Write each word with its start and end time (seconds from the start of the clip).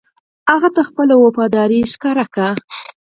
هغه 0.51 0.69
ته 0.75 0.81
خپله 0.89 1.13
وفاداري 1.23 1.79
وښيي. 1.83 2.49